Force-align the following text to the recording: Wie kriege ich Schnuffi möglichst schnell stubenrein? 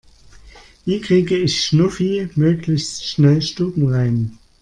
Wie 0.83 0.99
kriege 0.99 1.37
ich 1.37 1.63
Schnuffi 1.63 2.29
möglichst 2.33 3.05
schnell 3.05 3.39
stubenrein? 3.43 4.35